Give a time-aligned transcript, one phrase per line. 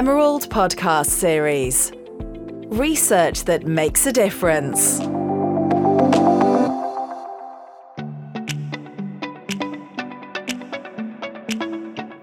[0.00, 1.92] Emerald podcast series.
[2.74, 4.98] Research that makes a difference.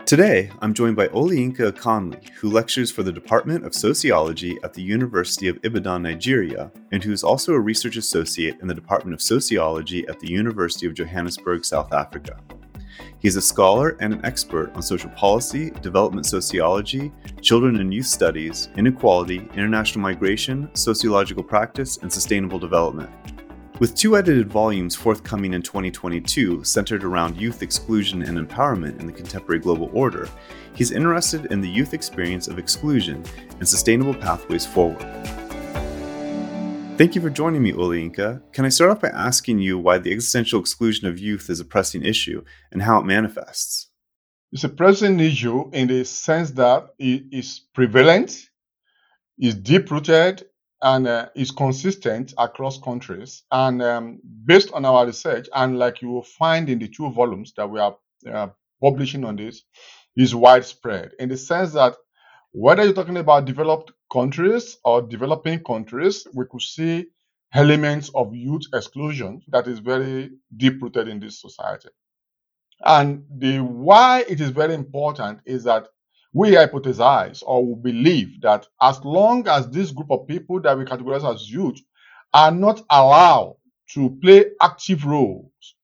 [0.07, 4.81] Today, I'm joined by Olayinka Akanle, who lectures for the Department of Sociology at the
[4.81, 9.21] University of Ibadan, Nigeria, and who is also a research associate in the Department of
[9.21, 12.39] Sociology at the University of Johannesburg, South Africa.
[13.19, 18.05] He is a scholar and an expert on social policy, development sociology, children and youth
[18.05, 23.09] studies, inequality, international migration, sociological practice, and sustainable development.
[23.79, 29.13] With two edited volumes forthcoming in 2022 centered around youth exclusion and empowerment in the
[29.13, 30.27] contemporary global order,
[30.75, 33.23] he's interested in the youth experience of exclusion
[33.59, 35.05] and sustainable pathways forward.
[36.97, 38.41] Thank you for joining me, Olayinka.
[38.53, 41.65] Can I start off by asking you why the existential exclusion of youth is a
[41.65, 43.91] pressing issue and how it manifests?
[44.51, 48.49] It's a pressing issue in the sense that it is prevalent,
[49.37, 50.45] is deep rooted,
[50.81, 53.43] and uh, is consistent across countries.
[53.51, 57.53] And um, based on our research, and like you will find in the two volumes
[57.57, 57.95] that we are
[58.27, 58.47] uh,
[58.81, 59.61] publishing on this,
[60.15, 61.95] is widespread in the sense that
[62.51, 67.07] whether you're talking about developed countries or developing countries, we could see
[67.53, 71.89] elements of youth exclusion that is very deep rooted in this society.
[72.85, 75.87] And the why it is very important is that
[76.33, 80.85] we hypothesize or we believe that as long as this group of people that we
[80.85, 81.79] categorize as youth
[82.33, 83.55] are not allowed
[83.93, 85.75] to play active roles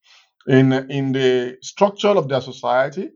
[0.46, 3.10] in, in the structure of their society,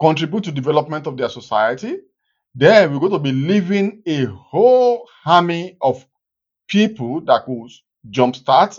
[0.00, 1.98] contribute to development of their society,
[2.54, 6.04] then we're going to be leaving a whole army of
[6.68, 7.70] people that could
[8.10, 8.78] jumpstart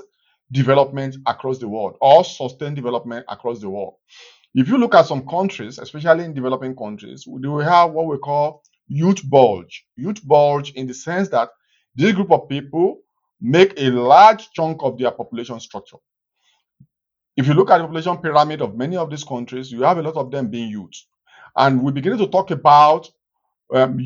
[0.52, 3.96] development across the world or sustain development across the world.
[4.56, 8.64] If you look at some countries, especially in developing countries, we have what we call
[8.88, 9.86] youth bulge.
[9.96, 11.50] Youth bulge in the sense that
[11.96, 13.02] this group of people
[13.40, 15.98] make a large chunk of their population structure.
[17.38, 20.02] If you look at the population pyramid of many of these countries, you have a
[20.02, 21.06] lot of them being youth.
[21.56, 23.10] And we begin to talk about
[23.74, 24.00] um,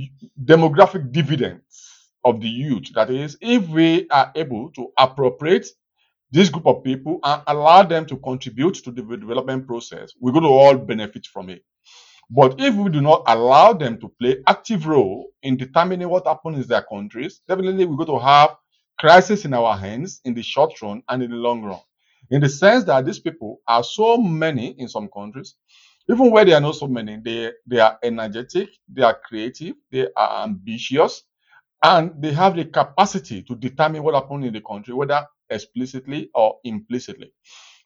[0.44, 2.94] demographic dividends of the youth.
[2.96, 5.68] That is, if we are able to appropriate
[6.32, 10.44] this group of people and allow them to contribute to the development process, we're going
[10.44, 11.64] to all benefit from it.
[12.30, 16.58] But if we do not allow them to play active role in determining what happens
[16.64, 18.56] in their countries, definitely we're going to have
[19.00, 21.80] crisis in our hands in the short run and in the long run.
[22.32, 25.56] In the sense that these people are so many in some countries,
[26.10, 30.08] even where they are not so many, they, they are energetic, they are creative, they
[30.16, 31.24] are ambitious,
[31.84, 36.60] and they have the capacity to determine what happens in the country, whether explicitly or
[36.64, 37.34] implicitly.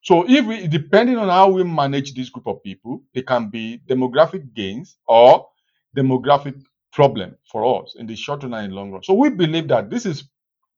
[0.04, 3.82] So if we, depending on how we manage this group of people, they can be
[3.90, 5.48] demographic gains or
[5.96, 6.62] demographic
[6.94, 9.04] problem for us in the short run and long run.
[9.04, 10.24] So we believe that this is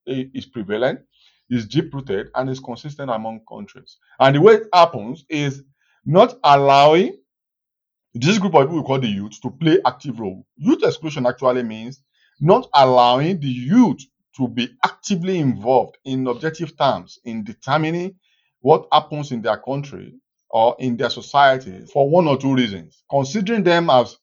[0.07, 1.01] is prevalent,
[1.49, 3.97] is deep rooted, and is consistent among countries.
[4.19, 5.63] And the way it happens is
[6.05, 7.18] not allowing
[8.13, 10.45] this group of people we call the youth to play active role.
[10.57, 12.01] Youth exclusion actually means
[12.39, 14.01] not allowing the youth
[14.37, 18.15] to be actively involved in objective terms in determining
[18.61, 20.13] what happens in their country
[20.49, 24.17] or in their society for one or two reasons, considering them as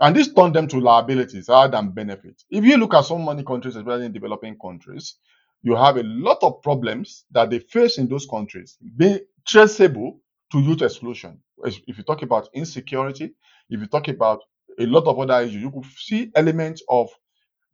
[0.00, 2.46] and this turned them to liabilities rather than benefits.
[2.50, 5.16] If you look at so many countries, especially in developing countries,
[5.62, 10.20] you have a lot of problems that they face in those countries being traceable
[10.52, 11.38] to youth exclusion.
[11.64, 13.34] If you talk about insecurity,
[13.68, 14.40] if you talk about
[14.78, 17.08] a lot of other issues, you could see elements of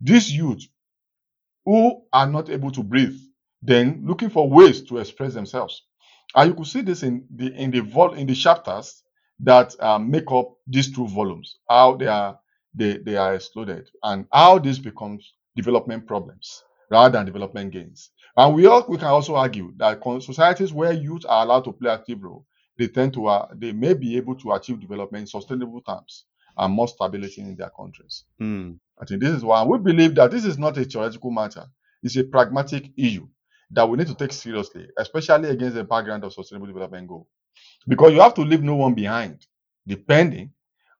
[0.00, 0.62] this youth
[1.64, 3.18] who are not able to breathe,
[3.62, 5.82] then looking for ways to express themselves.
[6.34, 9.02] And you could see this in the in the vol in the chapters
[9.40, 12.38] that um, make up these two volumes, how they are
[12.74, 18.10] they, they are excluded and how this becomes development problems rather than development gains.
[18.36, 21.90] And we all we can also argue that societies where youth are allowed to play
[21.90, 22.44] active role,
[22.78, 26.24] they tend to uh, they may be able to achieve development in sustainable terms
[26.56, 28.24] and more stability in their countries.
[28.40, 28.78] Mm.
[29.00, 31.66] I think this is why we believe that this is not a theoretical matter.
[32.02, 33.28] It's a pragmatic issue
[33.70, 37.28] that we need to take seriously, especially against the background of sustainable development goal.
[37.86, 39.46] Because you have to leave no one behind,
[39.86, 40.52] depending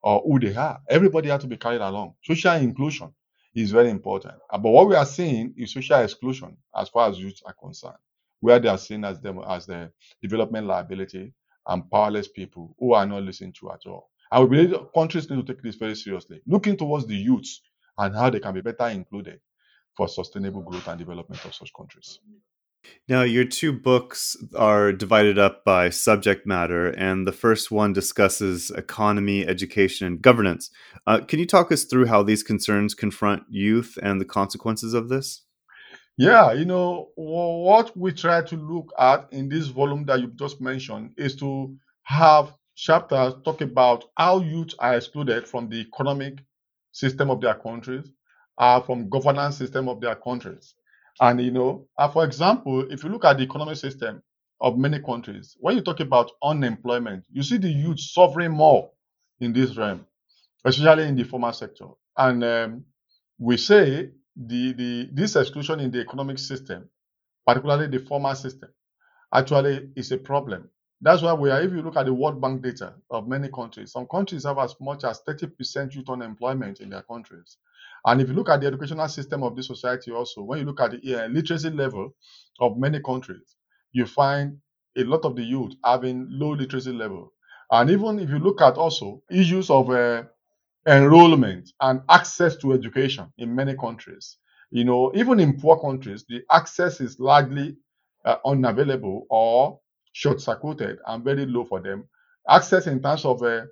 [0.03, 0.79] on who they are.
[0.89, 2.13] Everybody has to be carried along.
[2.23, 3.13] Social inclusion
[3.55, 4.35] is very important.
[4.49, 7.97] Uh, but what we are seeing is social exclusion as far as youth are concerned,
[8.39, 9.91] where they are seen as them as the
[10.21, 11.33] development liability
[11.67, 14.09] and powerless people who are not listened to at all.
[14.31, 17.61] And we believe countries need to take this very seriously, looking towards the youths
[17.97, 19.39] and how they can be better included
[19.95, 22.19] for sustainable growth and development of such countries.
[23.07, 28.69] Now, your two books are divided up by subject matter, and the first one discusses
[28.71, 30.69] economy, education, and governance.
[31.05, 35.09] Uh, can you talk us through how these concerns confront youth and the consequences of
[35.09, 35.43] this?
[36.17, 40.59] Yeah, you know, what we try to look at in this volume that you've just
[40.59, 46.39] mentioned is to have chapters talk about how youth are excluded from the economic
[46.91, 48.11] system of their countries,
[48.57, 50.73] uh, from governance system of their countries.
[51.21, 54.23] And you know, uh, for example, if you look at the economic system
[54.59, 58.89] of many countries, when you talk about unemployment, you see the youth suffering more
[59.39, 60.05] in this realm,
[60.65, 61.87] especially in the formal sector.
[62.17, 62.85] And um,
[63.39, 66.89] we say the, the this exclusion in the economic system,
[67.45, 68.69] particularly the formal system,
[69.33, 70.69] actually is a problem.
[71.01, 73.91] That's why we are, if you look at the World Bank data of many countries,
[73.91, 77.57] some countries have as much as 30% youth unemployment in their countries.
[78.05, 80.81] And if you look at the educational system of this society also, when you look
[80.81, 82.15] at the uh, literacy level
[82.59, 83.55] of many countries,
[83.91, 84.59] you find
[84.97, 87.33] a lot of the youth having low literacy level.
[87.71, 90.23] And even if you look at also issues of uh,
[90.87, 94.37] enrollment and access to education in many countries,
[94.71, 97.75] you know, even in poor countries, the access is largely
[98.25, 99.79] uh, unavailable or
[100.13, 102.07] short-circuited and very low for them.
[102.49, 103.63] Access in terms of uh,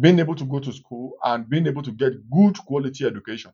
[0.00, 3.52] being able to go to school and being able to get good quality education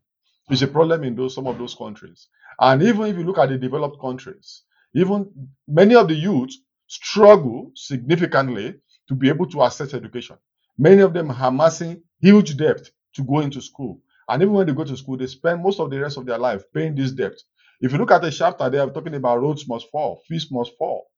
[0.50, 2.28] is a problem in those some of those countries.
[2.60, 4.62] And even if you look at the developed countries,
[4.94, 5.30] even
[5.68, 6.50] many of the youth
[6.88, 8.74] struggle significantly
[9.08, 10.36] to be able to access education.
[10.78, 14.00] Many of them amassing huge debt to go into school.
[14.28, 16.38] And even when they go to school, they spend most of the rest of their
[16.38, 17.34] life paying this debt.
[17.80, 20.76] If you look at the chapter, they are talking about Rhodes must fall, fees must
[20.78, 21.08] fall,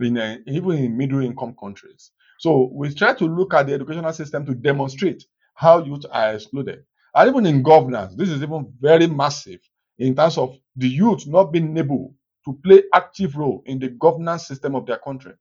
[0.00, 2.12] in, uh, even in middle income countries.
[2.38, 6.84] So we try to look at the educational system to demonstrate how youth are excluded.
[7.14, 9.60] And even in governance, this is even very massive
[9.98, 12.14] in terms of the youth not being able
[12.44, 15.32] to play active role in the governance system of their country.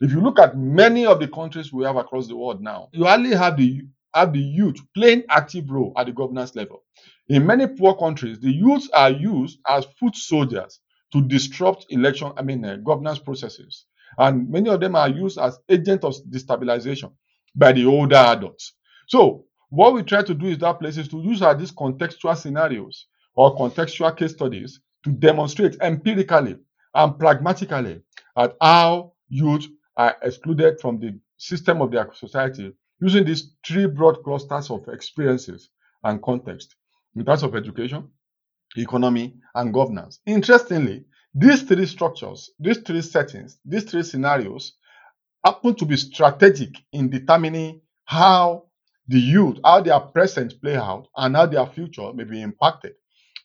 [0.00, 3.06] If you look at many of the countries we have across the world now, you
[3.06, 3.82] only have the
[4.14, 6.82] have the youth playing active role at the governance level.
[7.28, 10.80] In many poor countries, the youth are used as foot soldiers
[11.12, 13.86] to disrupt election, I mean, uh, governance processes.
[14.18, 17.12] And many of them are used as agents of destabilization
[17.54, 18.74] by the older adults.
[19.08, 23.56] So what we try to do is that places to use these contextual scenarios or
[23.56, 26.56] contextual case studies to demonstrate empirically
[26.94, 28.00] and pragmatically
[28.36, 34.22] at how youth are excluded from the system of their society using these three broad
[34.22, 35.70] clusters of experiences
[36.04, 36.76] and context
[37.16, 38.08] in terms of education,
[38.76, 40.20] economy, and governance.
[40.26, 41.04] Interestingly,
[41.34, 44.74] these three structures, these three settings, these three scenarios
[45.44, 48.64] happen to be strategic in determining how
[49.08, 52.92] the youth, how their present play out, and how their future may be impacted.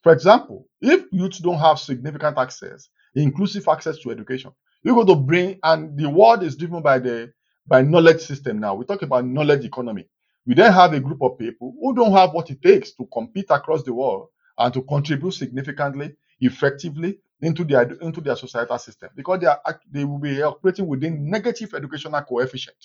[0.04, 4.52] For example, if youth don't have significant access, inclusive access to education,
[4.84, 7.34] you're going to bring, and the world is driven by the
[7.70, 8.76] by knowledge system now.
[8.76, 10.08] We talk about knowledge economy.
[10.46, 13.46] We then have a group of people who don't have what it takes to compete
[13.52, 19.40] across the world and to contribute significantly, effectively into their into their societal system because
[19.40, 19.62] they are
[19.92, 22.76] they will be operating within negative educational coefficient.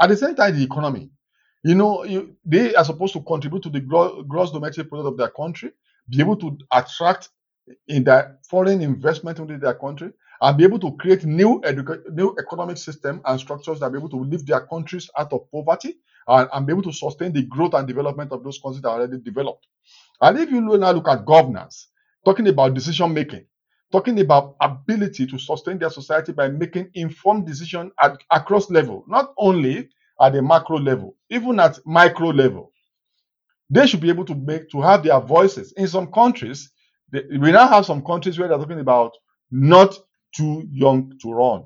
[0.00, 1.10] At the same time, the economy,
[1.62, 5.30] you know, you, they are supposed to contribute to the gross domestic product of their
[5.30, 5.72] country,
[6.08, 7.28] be able to attract
[7.88, 10.10] in their foreign investment into their country,
[10.42, 14.08] and be able to create new educa- new economic system and structures that be able
[14.08, 15.96] to lift their countries out of poverty
[16.28, 19.00] and, and be able to sustain the growth and development of those countries that are
[19.00, 19.66] already developed.
[20.20, 21.88] And if you now look at governance,
[22.24, 23.46] talking about decision making,
[23.92, 29.32] talking about ability to sustain their society by making informed decisions at across level, not
[29.38, 29.88] only
[30.20, 32.72] at the macro level, even at micro level.
[33.70, 35.72] They should be able to make to have their voices.
[35.72, 36.70] In some countries,
[37.12, 39.12] they, we now have some countries where they're talking about
[39.50, 39.96] not
[40.34, 41.64] too young to run.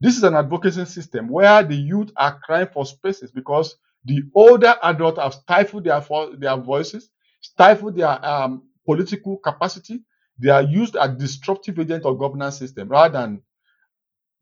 [0.00, 4.74] This is an advocacy system where the youth are crying for spaces because the older
[4.82, 6.02] adults have stifled their,
[6.38, 10.00] their voices, stifled their um, political capacity.
[10.38, 13.42] They are used as disruptive agent of governance system rather than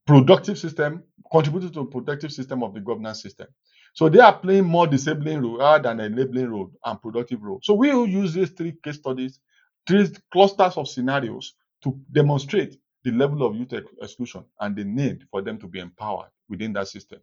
[0.06, 3.48] productive system, contributing to productive system of the governance system.
[3.94, 7.60] So they are playing more disabling role rather than enabling role and productive role.
[7.62, 9.40] So we will use these three case studies,
[9.86, 11.54] three clusters of scenarios
[11.84, 16.30] to demonstrate the level of youth exclusion and the need for them to be empowered
[16.48, 17.20] within that system.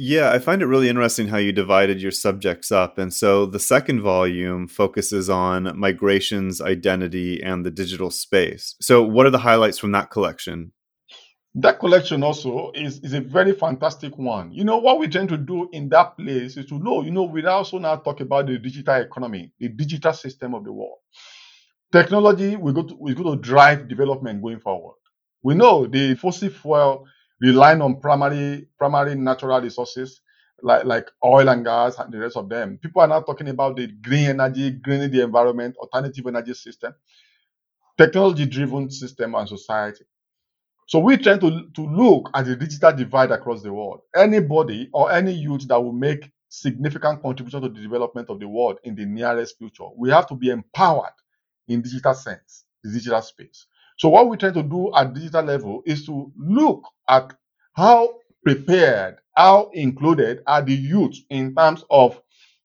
[0.00, 2.98] Yeah, I find it really interesting how you divided your subjects up.
[2.98, 8.76] And so the second volume focuses on migrations, identity, and the digital space.
[8.80, 10.70] So, what are the highlights from that collection?
[11.56, 14.52] That collection also is, is a very fantastic one.
[14.52, 17.24] You know, what we're trying to do in that place is to know, you know,
[17.24, 20.98] we also now talk about the digital economy, the digital system of the world.
[21.90, 24.96] Technology we're going to, we're going to drive development going forward.
[25.42, 27.06] We know the fossil fuel
[27.40, 30.20] relying on primary primary natural resources
[30.62, 32.78] like like oil and gas and the rest of them.
[32.82, 36.92] People are now talking about the green energy, greening the environment, alternative energy system,
[37.96, 40.04] technology-driven system and society.
[40.88, 44.00] So we're trying to, to look at the digital divide across the world.
[44.14, 48.78] Anybody or any youth that will make significant contribution to the development of the world
[48.84, 51.12] in the nearest future, we have to be empowered
[51.68, 53.66] in digital sense, the digital space.
[53.96, 57.34] So what we're trying to do at digital level is to look at
[57.72, 62.20] how prepared, how included are the youth in terms of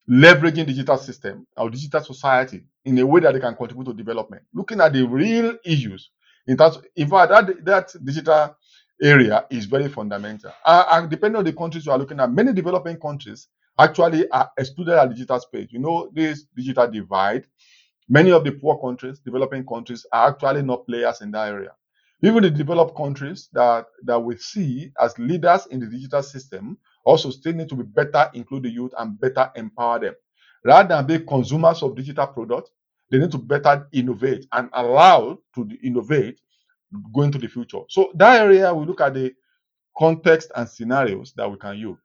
[0.10, 4.43] leveraging digital system or digital society in a way that they can contribute to development.
[4.53, 6.10] Looking at the real issues
[6.48, 8.55] in terms, in fact, that that digital
[9.01, 10.51] area is very fundamental.
[10.65, 13.48] Uh, and depending on the countries you are looking at, many developing countries
[13.79, 15.67] actually are excluded at digital space.
[15.72, 17.45] You know, this digital divide.
[18.13, 21.72] Many of the poor countries, developing countries, are actually not players in that area.
[22.22, 27.32] Even the developed countries that, that we see as leaders in the digital system also
[27.32, 30.13] still need to be better include the youth and better empower them.
[30.63, 32.70] Rather than be consumers of digital products,
[33.10, 36.39] they need to better innovate and allow to innovate
[37.15, 37.82] going to the future.
[37.89, 39.34] So that area, we look at the
[39.98, 41.98] context and scenarios that we can use.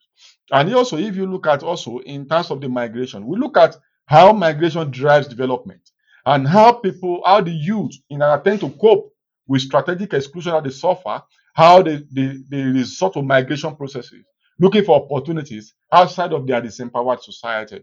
[0.51, 3.77] And also, if you look at also in terms of the migration, we look at
[4.07, 5.88] how migration drives development
[6.29, 9.15] and how people, how the youth, in an attempt to cope
[9.47, 11.23] with strategic exclusion that they suffer,
[11.55, 14.27] how they, they, they resort to migration processes,
[14.61, 17.81] looking for opportunities outside of their disempowered society.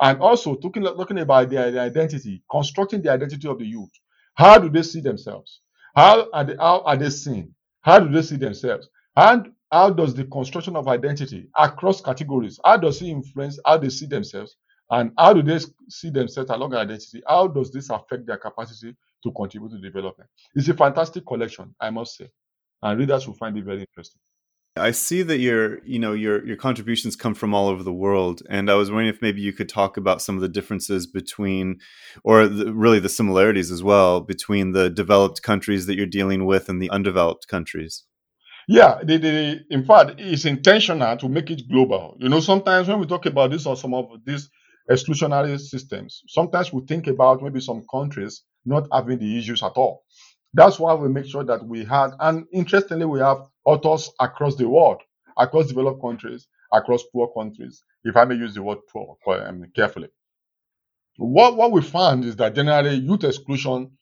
[0.00, 3.90] And also talking, looking about their, their identity, constructing the identity of the youth.
[4.34, 5.60] How do they see themselves?
[5.96, 7.52] How are they, how are they seen?
[7.80, 8.88] How do they see themselves?
[9.16, 13.88] And how does the construction of identity across categories, how does it influence how they
[13.88, 14.54] see themselves?
[14.90, 17.22] And how do they see themselves along identity?
[17.26, 20.28] How does this affect their capacity to contribute to development?
[20.54, 22.28] It's a fantastic collection, I must say.
[22.82, 24.20] And readers will find it very interesting.
[24.76, 28.42] I see that your, you know, your your contributions come from all over the world,
[28.48, 31.80] and I was wondering if maybe you could talk about some of the differences between,
[32.22, 36.68] or the, really the similarities as well between the developed countries that you're dealing with
[36.68, 38.04] and the undeveloped countries.
[38.68, 42.16] Yeah, the, the, in fact, it's intentional to make it global.
[42.20, 44.48] You know, sometimes when we talk about this or some of these
[44.90, 50.04] exclusionary systems, sometimes we think about maybe some countries not having the issues at all.
[50.54, 54.68] That's why we make sure that we had, and interestingly, we have authors across the
[54.68, 55.02] world,
[55.38, 60.08] across developed countries, across poor countries, if I may use the word poor um, carefully.
[61.18, 63.92] What, what we found is that generally youth exclusion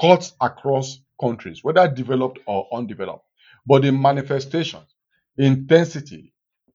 [0.00, 3.24] cuts across countries, whether developed or undeveloped.
[3.66, 4.94] But the manifestations,
[5.36, 6.32] intensity,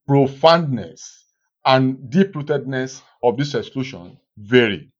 [0.07, 1.20] profoundness,
[1.65, 4.91] and deep rootedness of this exclusion vary.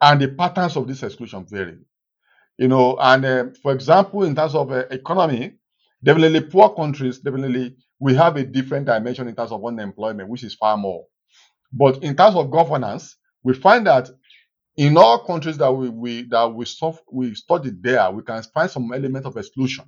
[0.00, 1.78] And the patterns of this exclusion vary.
[2.58, 5.54] You know, and uh, for example, in terms of uh, economy,
[6.04, 10.54] definitely poor countries, definitely we have a different dimension in terms of unemployment, which is
[10.54, 11.04] far more.
[11.72, 14.10] But in terms of governance, we find that
[14.76, 18.70] in all countries that we, we that we, soft, we studied there, we can find
[18.70, 19.86] some element of exclusion,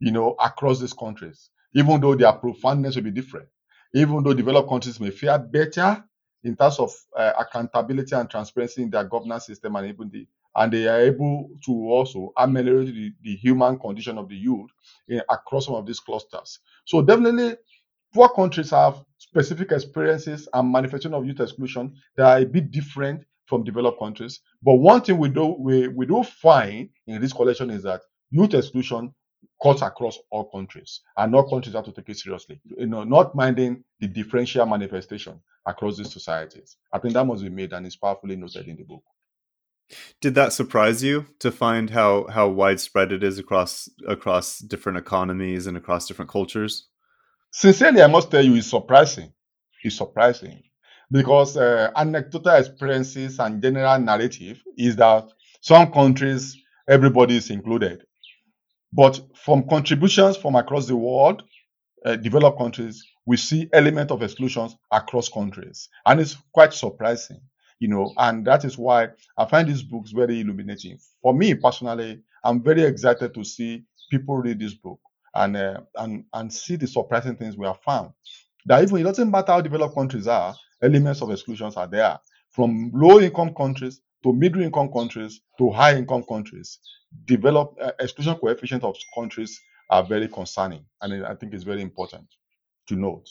[0.00, 3.48] you know, across these countries, even though their profoundness will be different.
[3.94, 6.04] Even though developed countries may fare better
[6.44, 10.72] in terms of uh, accountability and transparency in their governance system and even the and
[10.72, 14.68] they are able to also ameliorate the, the human condition of the youth
[15.08, 16.58] in, across some of these clusters.
[16.86, 17.56] So definitely,
[18.12, 23.24] poor countries have specific experiences and manifestation of youth exclusion that are a bit different
[23.46, 24.40] from developed countries.
[24.62, 28.54] But one thing we do we, we do find in this collection is that youth
[28.54, 29.14] exclusion
[29.62, 32.60] cuts across all countries, and all countries have to take it seriously.
[32.64, 36.76] You know, not minding the differential manifestation across these societies.
[36.92, 39.02] I think that must be made and is powerfully noted in the book.
[40.20, 45.66] Did that surprise you to find how how widespread it is across across different economies
[45.66, 46.86] and across different cultures?
[47.52, 49.32] Sincerely, I must tell you, it's surprising.
[49.82, 50.62] It's surprising
[51.10, 55.28] because uh, anecdotal experiences and general narrative is that
[55.60, 56.56] some countries
[56.88, 58.04] everybody is included,
[58.92, 61.42] but from contributions from across the world,
[62.04, 67.40] uh, developed countries, we see element of exclusions across countries, and it's quite surprising
[67.80, 70.98] you know, and that is why I find these books very illuminating.
[71.22, 75.00] For me personally, I'm very excited to see people read this book
[75.34, 78.10] and uh, and and see the surprising things we have found.
[78.66, 82.18] That even it doesn't matter how developed countries are, elements of exclusions are there.
[82.50, 86.78] From low income countries to middle income countries to high income countries,
[87.24, 92.26] develop uh, exclusion coefficient of countries are very concerning, and I think it's very important
[92.88, 93.28] to note.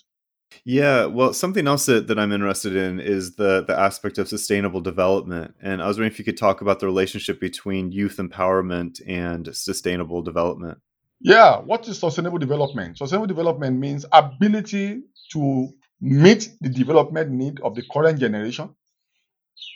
[0.63, 4.81] Yeah, well, something else that, that I'm interested in is the the aspect of sustainable
[4.81, 5.53] development.
[5.61, 9.55] And I was wondering if you could talk about the relationship between youth empowerment and
[9.55, 10.79] sustainable development.
[11.21, 12.97] Yeah, what is sustainable development?
[12.97, 15.69] Sustainable development means ability to
[16.01, 18.73] meet the development need of the current generation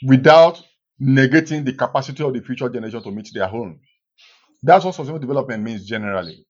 [0.06, 0.62] without
[1.00, 3.78] negating the capacity of the future generation to meet their own.
[4.64, 6.46] That's what sustainable development means generally.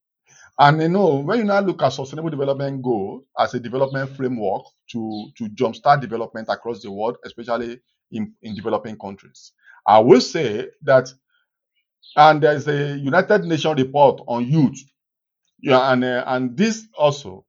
[0.59, 4.63] And you know, when you now look at sustainable development goal as a development framework
[4.91, 7.81] to, to jumpstart development across the world, especially
[8.11, 9.51] in, in developing countries,
[9.87, 11.09] I will say that,
[12.17, 14.79] and there's a United Nations report on youth,
[15.61, 17.45] yeah, and uh, and this also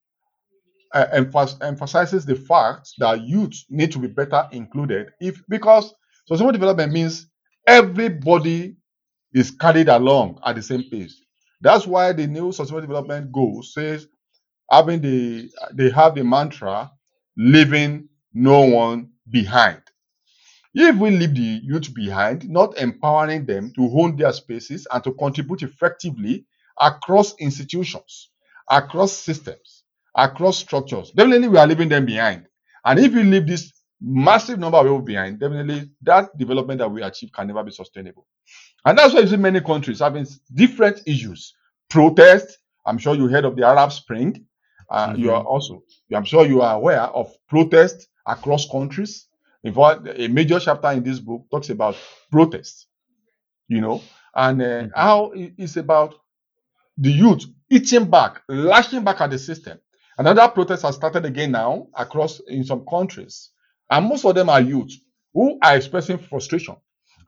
[0.95, 5.95] uh, emphas- emphasizes the fact that youth need to be better included if because
[6.29, 7.29] sustainable development means
[7.69, 8.77] everybody
[9.37, 11.23] is carried along at the same pace.
[11.61, 14.09] That's why the new sustainable development goal says
[14.71, 16.90] having the they have the mantra
[17.37, 19.83] leaving no one behind.
[20.75, 25.12] If we leave the youth behind, not empowering them to own their spaces and to
[25.14, 26.47] contribute effectively
[26.81, 28.31] across institutions,
[28.71, 29.85] across systems,
[30.16, 32.47] across structures, definitely we are leaving them behind.
[32.85, 37.03] And if we leave this massive number of people behind, definitely that development that we
[37.03, 38.26] achieve can never be sustainable.
[38.85, 41.55] And that's why you see many countries having different issues.
[41.88, 42.59] Protest.
[42.85, 44.45] I'm sure you heard of the Arab Spring.
[44.88, 45.83] Uh, You are also,
[46.15, 49.26] I'm sure you are aware of protests across countries.
[49.65, 51.97] In fact, a major chapter in this book talks about
[52.31, 52.87] protests,
[53.67, 54.00] you know,
[54.35, 54.91] and uh, Mhm.
[54.95, 56.15] how it's about
[56.99, 59.79] the youth eating back, lashing back at the system.
[60.19, 63.50] Another protest has started again now across in some countries,
[63.90, 64.93] and most of them are youth
[65.33, 66.76] who are expressing frustration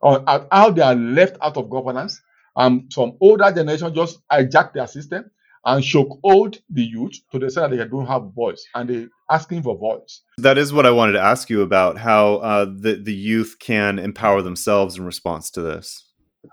[0.03, 2.21] on at how they are left out of governance.
[2.57, 5.31] And some older generation just hijack their system
[5.65, 9.63] and chokehold the youth to the extent that they don't have voice and they asking
[9.63, 10.23] for voice.
[10.39, 13.99] That is what I wanted to ask you about how uh, the the youth can
[13.99, 16.05] empower themselves in response to this.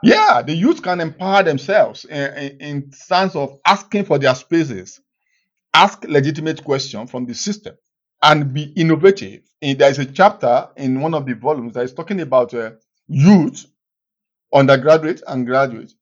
[0.03, 4.99] Yeah, the youth can empower themselves in, in, in terms of asking for their spaces,
[5.73, 7.75] ask legitimate questions from the system,
[8.23, 9.41] and be innovative.
[9.61, 12.71] And there is a chapter in one of the volumes that is talking about uh,
[13.07, 13.65] youth,
[14.53, 15.93] undergraduate and graduate,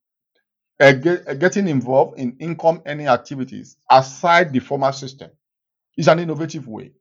[0.81, 5.31] uh, get- uh, getting involved in income earning activities aside the formal system.
[5.97, 6.93] It's an innovative way.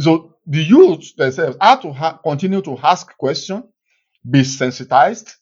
[0.00, 3.64] So the youth themselves have to ha- continue to ask questions,
[4.28, 5.34] be sensitized,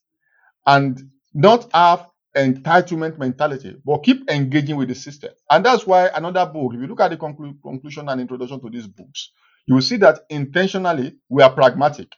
[0.67, 5.31] and not have entitlement mentality, but keep engaging with the system.
[5.51, 8.71] And that's why another book, if you look at the conclu- conclusion and introduction to
[8.71, 9.33] these books,
[9.67, 12.09] you will see that intentionally we are pragmatic,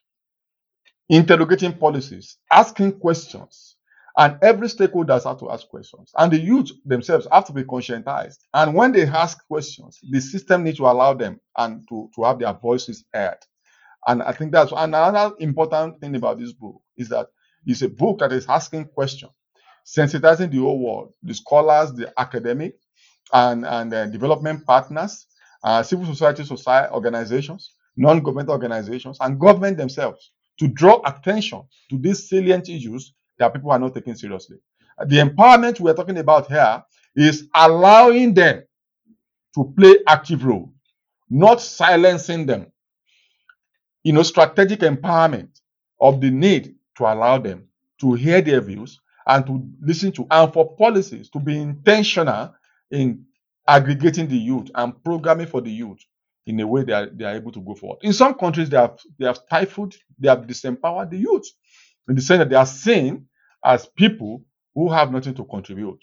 [1.09, 3.77] interrogating policies, asking questions,
[4.17, 6.13] and every stakeholder has to ask questions.
[6.17, 8.39] And the youth themselves have to be conscientized.
[8.53, 12.39] And when they ask questions, the system needs to allow them and to, to have
[12.39, 13.39] their voices heard.
[14.07, 17.29] And I think that's another important thing about this book is that
[17.65, 19.33] it's a book that is asking questions,
[19.87, 22.77] sensitizing the whole world, the scholars, the academic,
[23.33, 25.27] and and uh, development partners,
[25.65, 32.29] uh, civil society, society organizations, non-governmental organizations, and government themselves to draw attention to these
[32.29, 34.59] salient issues that people are not taking seriously.
[35.07, 36.85] The empowerment we're talking about here
[37.17, 38.65] is allowing them
[39.55, 40.73] to play active role,
[41.31, 42.67] not silencing them
[44.05, 45.61] you know, strategic empowerment
[46.01, 47.69] of the need to allow them
[48.01, 52.55] to hear their views and to listen to, and for policies to be intentional
[52.91, 53.25] in
[53.69, 56.01] aggregating the youth and programming for the youth
[56.47, 57.99] in a way they are, they are able to go forward.
[58.03, 61.47] In some countries, they have they have stifled, they have disempowered the youth
[62.09, 63.27] in the sense that they are seen
[63.65, 65.99] as people who have nothing to contribute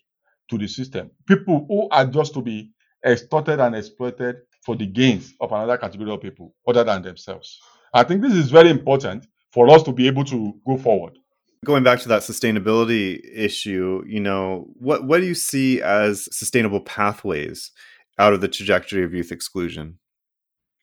[0.49, 2.71] to the system, people who are just to be
[3.05, 7.59] extorted and exploited for the gains of another category of people other than themselves.
[7.93, 11.17] I think this is very important for us to be able to go forward.
[11.65, 16.79] Going back to that sustainability issue, you know, what what do you see as sustainable
[16.79, 17.71] pathways
[18.17, 19.99] out of the trajectory of youth exclusion?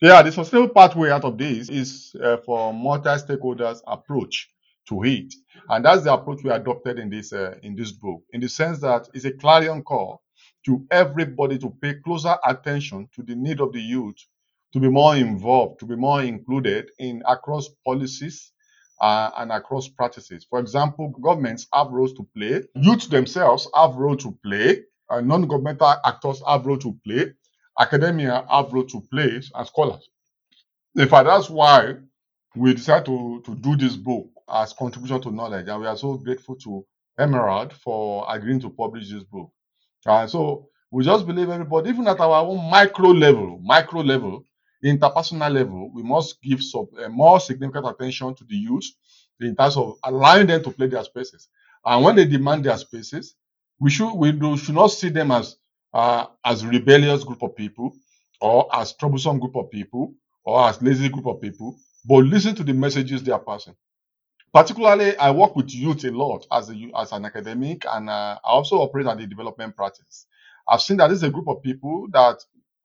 [0.03, 4.51] Yeah, the sustainable pathway out of this is uh, for multi-stakeholders approach
[4.89, 5.35] to it,
[5.71, 8.23] and that's the approach we adopted in this uh, in this book.
[8.33, 10.23] In the sense that it's a clarion call
[10.67, 14.17] to everybody to pay closer attention to the need of the youth
[14.75, 18.53] to be more involved, to be more included in across policies
[19.01, 20.47] uh, and across practices.
[20.49, 25.97] For example, governments have roles to play, youth themselves have role to play, uh, non-governmental
[26.05, 27.33] actors have role to play,
[27.79, 30.09] academia have role to play, and scholars.
[30.97, 31.95] In fact, that's why
[32.55, 36.15] we decided to, to do this book as contribution to knowledge, and we are so
[36.17, 36.85] grateful to
[37.19, 39.51] Emerald for agreeing to publish this book.
[40.07, 44.45] Uh, so we just believe everybody, even at our own micro level, micro level,
[44.85, 48.87] interpersonal level, we must give some uh, more significant attention to the youth
[49.41, 51.49] in terms of allowing them to play their spaces.
[51.85, 53.35] And when they demand their spaces,
[53.81, 55.57] We should we do, should not see them as
[55.95, 57.93] uh, as rebellious group of people
[58.41, 62.65] or as troublesome group of people or as lazy group of people, but listen to
[62.65, 63.77] the messages they are passing.
[64.55, 68.49] Particularly, I work with youth a lot as a as an academic, and uh, I
[68.51, 70.27] also operate at the development practice.
[70.69, 72.39] I've seen that this is a group of people that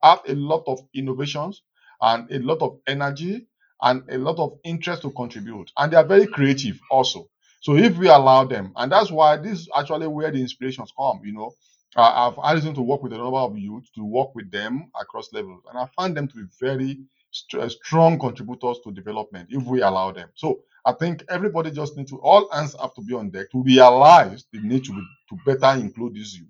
[0.04, 1.64] have a lot of innovations
[2.02, 3.48] and a lot of energy
[3.82, 7.30] and a lot of interest to contribute, and they are very creative also.
[7.62, 11.22] So if we allow them, and that's why this is actually where the inspirations come.
[11.24, 11.52] You know,
[11.96, 15.64] I've had to work with a number of youth to work with them across levels,
[15.70, 17.00] and I find them to be very
[17.32, 20.30] st- uh, strong contributors to development if we allow them.
[20.36, 23.64] So I think everybody just needs to all hands have to be on deck to
[23.64, 26.48] realize the need to, be, to better include these youth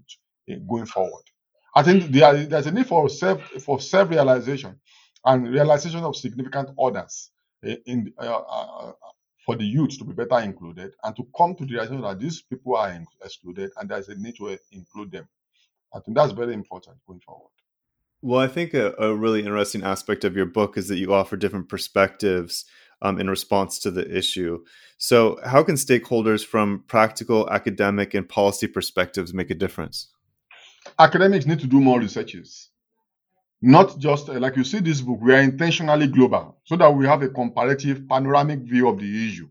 [0.47, 1.23] in going forward.
[1.75, 4.79] I think there, there's a need for self for self realization
[5.25, 7.31] and realization of significant orders
[7.63, 8.91] in, in uh, uh,
[9.45, 12.41] for the youth to be better included and to come to the realization that these
[12.41, 15.27] people are excluded and there's a need to uh, include them.
[15.93, 17.49] I think that's very important going forward.
[18.21, 21.35] Well, I think a, a really interesting aspect of your book is that you offer
[21.35, 22.65] different perspectives
[23.01, 24.63] um, in response to the issue.
[24.97, 30.09] So, how can stakeholders from practical, academic, and policy perspectives make a difference?
[30.99, 32.69] Academics need to do more researches,
[33.61, 37.05] not just uh, like you see this book, we are intentionally global so that we
[37.05, 39.49] have a comparative panoramic view of the issue.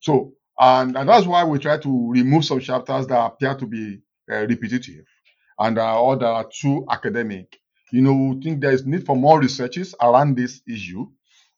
[0.00, 4.00] So, and, and that's why we try to remove some chapters that appear to be
[4.30, 5.04] uh, repetitive
[5.58, 7.58] and uh, or that are too academic.
[7.92, 11.06] You know, we think there is need for more researches around this issue,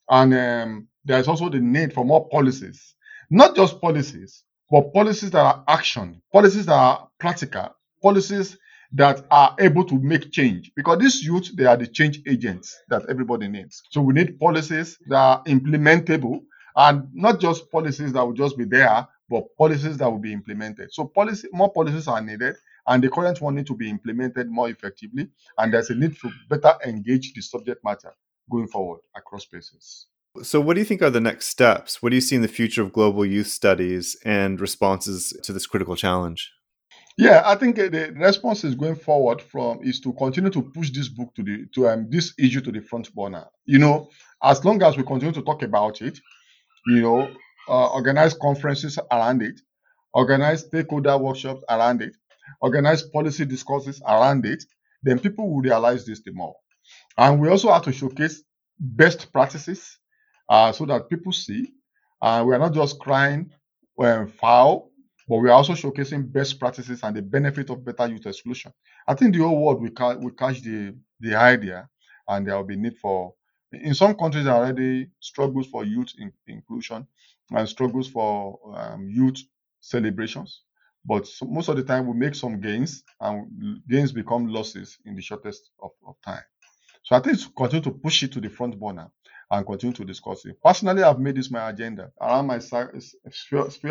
[0.09, 2.94] and um, there is also the need for more policies,
[3.31, 8.59] not just policies, but policies that are action, policies that are practical, policies
[8.92, 10.72] that are able to make change.
[10.74, 13.83] Because these youth, they are the change agents that everybody needs.
[13.90, 16.40] So we need policies that are implementable
[16.77, 20.92] and not just policies that will just be there, but policies that will be implemented.
[20.92, 24.70] So policy, more policies are needed, and the current one need to be implemented more
[24.70, 25.29] effectively.
[25.59, 28.14] And there's a need to better engage the subject matter
[28.51, 30.07] going forward across spaces.
[30.42, 32.01] So, what do you think are the next steps?
[32.01, 35.66] What do you see in the future of global youth studies and responses to this
[35.66, 36.53] critical challenge?
[37.19, 40.91] Yeah, I think uh, the response is going forward from is to continue to push
[40.93, 43.47] this book to the to um, this issue to the front burner.
[43.67, 44.09] You know,
[44.45, 46.21] as long as we continue to talk about it,
[46.87, 47.31] you know,
[47.69, 49.61] uh, organize conferences around it,
[50.15, 52.15] organize stakeholder workshops around it,
[52.63, 54.65] organize policy discourses around it,
[55.03, 56.55] then people will realize this the more.
[57.19, 58.45] And we also have to showcase
[58.81, 59.99] best practices
[60.49, 61.73] uh, so that people see.
[62.23, 63.51] Uh, we are not just crying
[63.97, 64.88] when foul,
[65.29, 68.73] but we are also showcasing best practices and the benefit of better youth exclusion.
[69.07, 71.88] I think the whole world will, ca- will catch the, the idea,
[72.29, 73.35] and there will be need for.
[73.73, 77.07] In some countries, there are already struggles for youth in, inclusion
[77.51, 79.38] and struggles for um, youth
[79.81, 80.62] celebrations.
[81.05, 85.14] But so- most of the time, we make some gains, and gains become losses in
[85.14, 86.43] the shortest of, of time.
[87.05, 89.11] So I think to continue to push it to the front burner
[89.51, 90.61] and continue to discuss it.
[90.63, 92.93] Personally, I've made this my agenda around my sphere,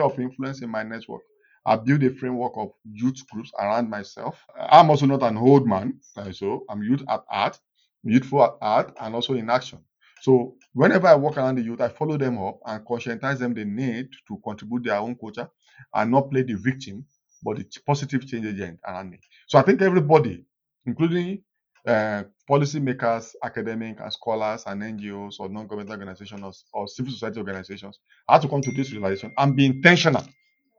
[0.02, 1.22] of influence in my network.
[1.66, 4.46] I build a framework of youth groups around myself.
[4.58, 6.00] I'm also not an old man,
[6.32, 7.60] so I'm youth at art,
[8.04, 9.80] youthful at art, and also in action.
[10.22, 13.66] So whenever I walk around the youth, I follow them up and conscientize them the
[13.66, 15.50] need to contribute their own culture
[15.94, 17.06] and not play the victim,
[17.44, 19.20] but the positive change agent around me.
[19.48, 20.46] So I think everybody,
[20.86, 21.44] including
[21.88, 28.00] uh, policymakers, academics, and scholars, and NGOs or non-governmental organizations or, or civil society organizations
[28.30, 30.24] have to come to this realization and be intentional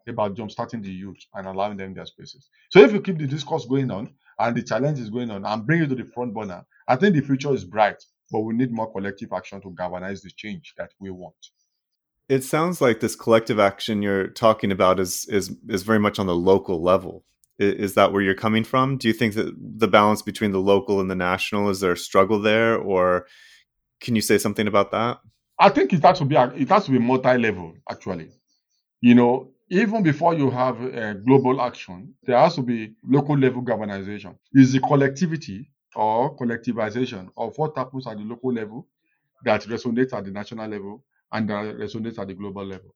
[0.07, 2.49] about jumpstarting the youth and allowing them their spaces.
[2.71, 5.67] So if you keep the discourse going on and the challenge is going on and
[5.67, 8.73] bring it to the front burner, I think the future is bright, but we need
[8.73, 11.35] more collective action to galvanize the change that we want.
[12.29, 16.27] It sounds like this collective action you're talking about is is is very much on
[16.27, 17.25] the local level.
[17.59, 18.99] Is that where you're coming from?
[18.99, 21.97] Do you think that the balance between the local and the national is there a
[21.97, 23.27] struggle there, or
[24.01, 25.19] can you say something about that?
[25.59, 28.31] I think it has to be it has to be multi-level actually.
[29.01, 33.63] You know, even before you have a global action, there has to be local level
[33.63, 34.39] galvanization.
[34.53, 38.87] Is the collectivity or collectivization of what happens at the local level
[39.45, 42.95] that resonates at the national level and that resonates at the global level.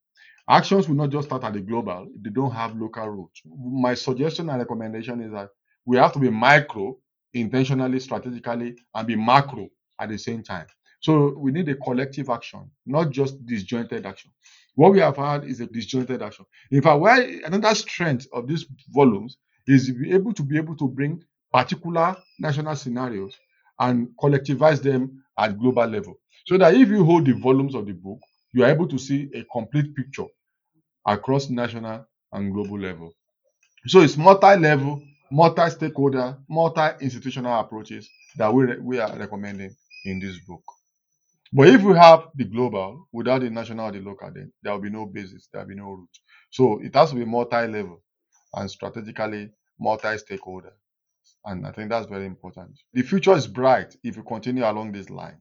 [0.49, 3.43] Actions will not just start at the global, they don't have local roots.
[3.47, 5.49] My suggestion and recommendation is that
[5.85, 6.97] we have to be micro,
[7.33, 9.69] intentionally, strategically, and be macro
[10.01, 10.67] at the same time.
[11.01, 14.31] So we need a collective action, not just disjointed action.
[14.75, 16.45] What we have had is a disjointed action.
[16.71, 20.89] In fact, where another strength of these volumes is be able to be able to
[20.89, 23.37] bring particular national scenarios
[23.79, 26.15] and collectivize them at global level.
[26.47, 28.19] So that if you hold the volumes of the book,
[28.53, 30.27] you are able to see a complete picture
[31.07, 33.13] across national and global level.
[33.87, 40.63] So it's multi-level, multi-stakeholder, multi-institutional approaches that we, we are recommending in this book.
[41.53, 44.81] But if we have the global without the national or the local, then there will
[44.81, 46.09] be no basis, there will be no root.
[46.51, 48.03] So it has to be multi-level
[48.55, 50.73] and strategically multi-stakeholder.
[51.45, 52.79] And I think that's very important.
[52.93, 55.39] The future is bright if we continue along this line.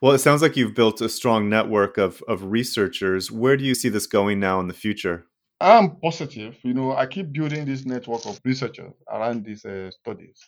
[0.00, 3.30] Well, it sounds like you've built a strong network of, of researchers.
[3.30, 5.26] Where do you see this going now in the future?
[5.60, 6.56] I'm positive.
[6.62, 10.38] You know, I keep building this network of researchers around these uh, studies.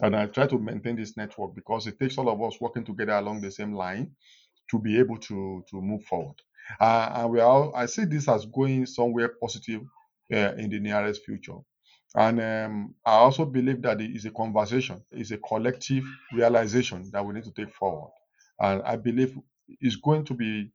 [0.00, 3.12] And I try to maintain this network because it takes all of us working together
[3.12, 4.12] along the same line
[4.70, 6.36] to be able to, to move forward.
[6.80, 9.82] Uh, and we are, I see this as going somewhere positive
[10.32, 11.58] uh, in the nearest future.
[12.14, 17.24] And um, I also believe that it is a conversation, it's a collective realization that
[17.24, 18.12] we need to take forward.
[18.60, 19.38] And I believe
[19.80, 20.70] it's going to be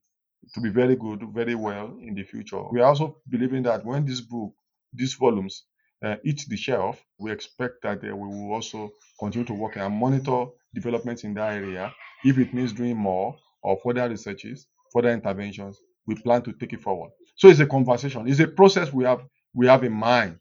[0.54, 2.62] to be very good, very well in the future.
[2.72, 4.54] We are also believing that when this book,
[4.94, 5.63] these volumes,
[6.04, 9.94] uh, hit the shelf, we expect that uh, we will also continue to work and
[9.94, 11.94] monitor developments in that area.
[12.24, 16.82] If it means doing more or further researches, further interventions, we plan to take it
[16.82, 17.12] forward.
[17.36, 18.28] So it's a conversation.
[18.28, 19.22] It's a process we have
[19.54, 20.39] we have in mind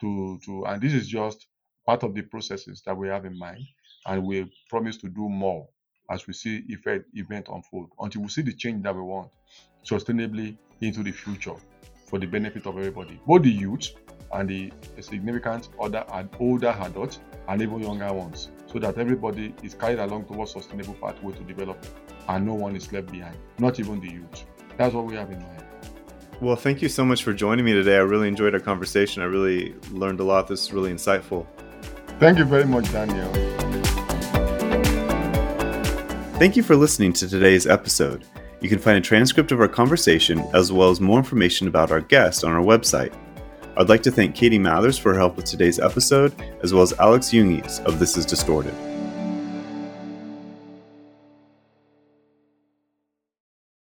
[0.00, 1.46] to to, and this is just
[1.86, 3.64] part of the processes that we have in mind,
[4.06, 5.68] and we promise to do more
[6.10, 9.30] as we see effect event unfold until we see the change that we want
[9.84, 11.54] sustainably into the future
[12.06, 13.90] for the benefit of everybody, both the youth
[14.32, 19.74] and the significant other and older adults and even younger ones, so that everybody is
[19.74, 21.94] carried along towards sustainable pathway to development
[22.28, 24.44] and no one is left behind, not even the youth.
[24.76, 25.64] That's what we have in mind.
[26.40, 27.96] Well, thank you so much for joining me today.
[27.96, 29.22] I really enjoyed our conversation.
[29.22, 30.46] I really learned a lot.
[30.46, 31.46] This is really insightful.
[32.20, 33.47] Thank you very much, Daniel.
[36.38, 38.24] Thank you for listening to today's episode.
[38.60, 42.00] You can find a transcript of our conversation as well as more information about our
[42.00, 43.12] guest on our website.
[43.76, 46.92] I'd like to thank Katie Mathers for her help with today's episode, as well as
[47.00, 48.87] Alex Jungies of This Is Distorted.